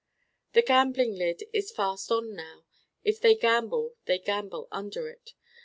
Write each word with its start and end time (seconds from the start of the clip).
The 0.53 0.63
gambling 0.63 1.13
lid 1.13 1.43
is 1.53 1.69
fast 1.69 2.11
on 2.11 2.33
now 2.35 2.65
if 3.03 3.21
they 3.21 3.35
gamble 3.35 3.97
they 4.05 4.17
gamble 4.17 4.67
under 4.71 5.07
it. 5.07 5.35